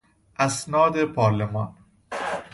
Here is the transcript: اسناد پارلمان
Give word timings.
اسناد 0.45 1.03
پارلمان 1.05 1.75